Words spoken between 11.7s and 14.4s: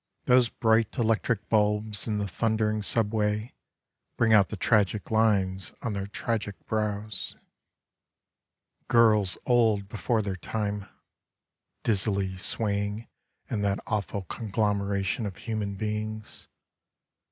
dizzily swaying In that awful